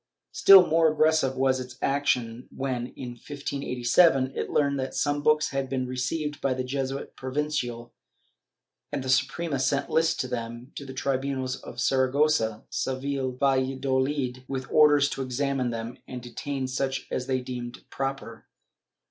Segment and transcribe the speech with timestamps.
[0.31, 5.69] Still more aggressive was its action when, in 1587, it learned that some books had
[5.69, 7.93] been received by the Jesuit Provincial,
[8.91, 14.43] and the Suprema sent lists of them to the tribunals of Saragossa, Seville and ValladoHd,
[14.47, 18.47] with orders to examine them and detain such as they deemed proper.